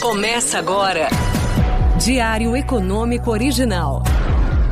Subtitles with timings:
[0.00, 1.08] Começa agora.
[2.00, 4.04] Diário Econômico Original.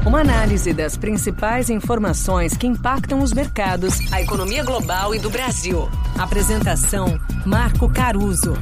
[0.07, 5.89] Uma análise das principais informações que impactam os mercados, a economia global e do Brasil.
[6.17, 8.55] Apresentação: Marco Caruso.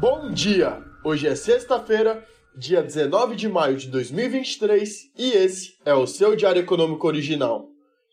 [0.00, 0.82] Bom dia!
[1.04, 2.26] Hoje é sexta-feira,
[2.56, 7.68] dia 19 de maio de 2023 e esse é o seu Diário Econômico Original.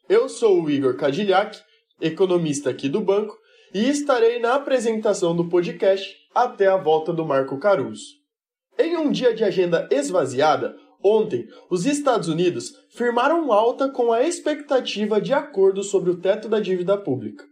[0.08, 1.60] Eu sou o Igor Cadillac,
[2.00, 3.36] economista aqui do banco,
[3.74, 8.20] e estarei na apresentação do podcast até a volta do Marco Caruso.
[8.78, 15.20] Em um dia de agenda esvaziada, ontem os Estados Unidos firmaram alta com a expectativa
[15.20, 17.44] de acordo sobre o teto da dívida pública.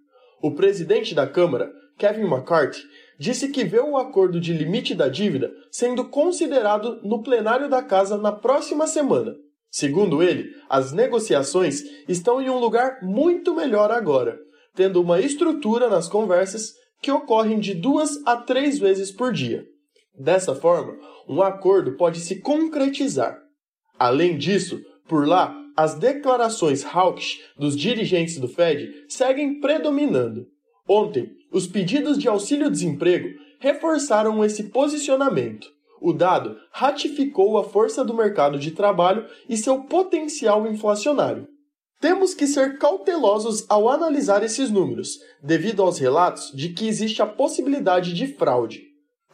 [0.41, 2.82] O presidente da Câmara, Kevin McCarthy,
[3.20, 8.18] disse que vê o acordo de limite da dívida sendo considerado no plenário da casa
[8.18, 9.36] na próxima semana.
[9.70, 14.40] Segundo ele, as negociações estão em um lugar muito melhor agora,
[14.77, 19.66] tendo uma estrutura nas conversas que ocorrem de duas a três vezes por dia.
[20.18, 20.96] Dessa forma,
[21.27, 23.40] um acordo pode se concretizar.
[23.98, 30.46] Além disso, por lá, as declarações hawkish dos dirigentes do Fed seguem predominando.
[30.87, 35.68] Ontem, os pedidos de auxílio-desemprego reforçaram esse posicionamento.
[35.99, 41.48] O dado ratificou a força do mercado de trabalho e seu potencial inflacionário.
[41.99, 47.26] Temos que ser cautelosos ao analisar esses números, devido aos relatos de que existe a
[47.26, 48.84] possibilidade de fraude.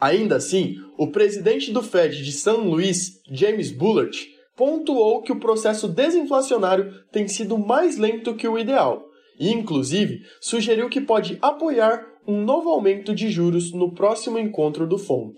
[0.00, 4.18] Ainda assim, o presidente do Fed de São Luís, James Bullard,
[4.56, 9.04] pontuou que o processo desinflacionário tem sido mais lento que o ideal
[9.38, 14.98] e, inclusive, sugeriu que pode apoiar um novo aumento de juros no próximo encontro do
[14.98, 15.34] FONC.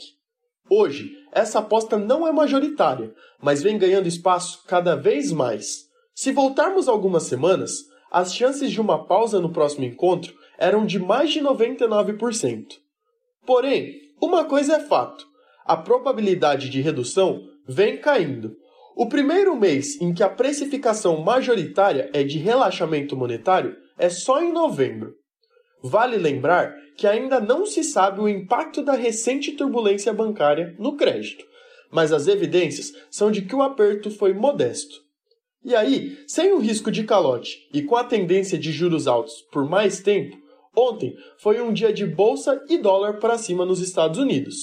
[0.68, 5.85] Hoje, essa aposta não é majoritária, mas vem ganhando espaço cada vez mais.
[6.18, 7.72] Se voltarmos algumas semanas,
[8.10, 12.68] as chances de uma pausa no próximo encontro eram de mais de 99%.
[13.44, 15.26] Porém, uma coisa é fato:
[15.62, 18.56] a probabilidade de redução vem caindo.
[18.96, 24.50] O primeiro mês em que a precificação majoritária é de relaxamento monetário é só em
[24.50, 25.12] novembro.
[25.82, 31.44] Vale lembrar que ainda não se sabe o impacto da recente turbulência bancária no crédito,
[31.92, 35.04] mas as evidências são de que o aperto foi modesto.
[35.66, 39.68] E aí, sem o risco de calote e com a tendência de juros altos por
[39.68, 40.36] mais tempo,
[40.76, 44.56] ontem foi um dia de bolsa e dólar para cima nos Estados Unidos.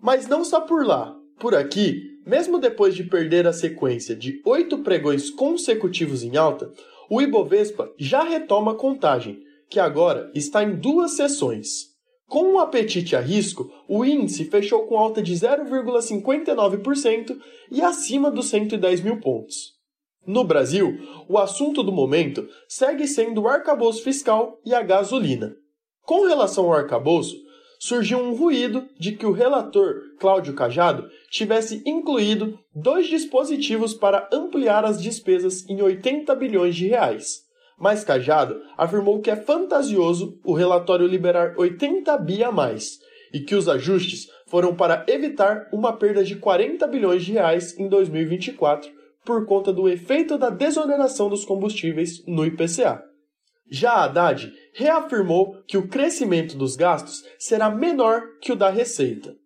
[0.00, 1.14] Mas não só por lá.
[1.38, 6.72] Por aqui, mesmo depois de perder a sequência de oito pregões consecutivos em alta,
[7.10, 11.90] o Ibovespa já retoma a contagem, que agora está em duas sessões.
[12.26, 17.38] Com um apetite a risco, o índice fechou com alta de 0,59%
[17.70, 19.78] e acima dos 110 mil pontos.
[20.26, 20.98] No Brasil,
[21.28, 25.56] o assunto do momento segue sendo o arcabouço fiscal e a gasolina.
[26.04, 27.36] Com relação ao arcabouço,
[27.78, 34.84] surgiu um ruído de que o relator Cláudio Cajado tivesse incluído dois dispositivos para ampliar
[34.84, 37.40] as despesas em 80 bilhões de reais.
[37.78, 42.98] Mas Cajado afirmou que é fantasioso o relatório liberar 80 bi a mais
[43.32, 47.88] e que os ajustes foram para evitar uma perda de 40 bilhões de reais em
[47.88, 53.02] 2024 por conta do efeito da desoneração dos combustíveis no IPCA.
[53.70, 59.36] Já Haddad reafirmou que o crescimento dos gastos será menor que o da receita.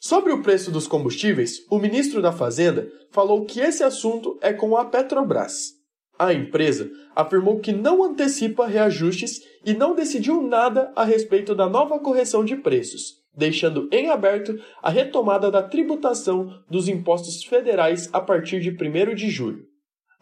[0.00, 4.76] Sobre o preço dos combustíveis, o ministro da Fazenda falou que esse assunto é com
[4.76, 5.72] a Petrobras.
[6.18, 11.98] A empresa afirmou que não antecipa reajustes e não decidiu nada a respeito da nova
[11.98, 18.60] correção de preços, deixando em aberto a retomada da tributação dos impostos federais a partir
[18.60, 19.64] de 1 de julho.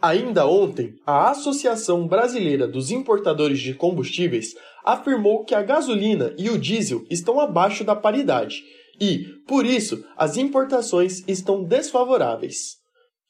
[0.01, 4.55] Ainda ontem, a Associação Brasileira dos Importadores de Combustíveis
[4.85, 8.63] afirmou que a gasolina e o diesel estão abaixo da paridade
[9.01, 12.77] e, por isso, as importações estão desfavoráveis.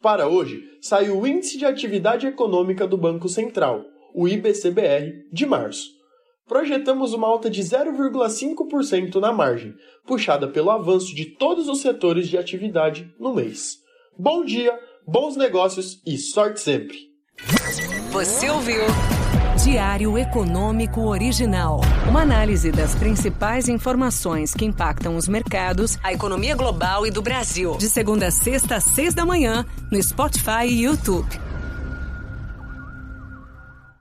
[0.02, 5.95] Para hoje, saiu o Índice de Atividade Econômica do Banco Central, o IBCBR, de março
[6.46, 9.74] projetamos uma alta de 0,5% na margem,
[10.06, 13.78] puxada pelo avanço de todos os setores de atividade no mês.
[14.18, 16.96] Bom dia, bons negócios e sorte sempre!
[18.12, 18.82] Você ouviu?
[19.62, 21.80] Diário Econômico Original.
[22.08, 27.76] Uma análise das principais informações que impactam os mercados, a economia global e do Brasil.
[27.76, 31.45] De segunda a sexta, às seis da manhã, no Spotify e YouTube.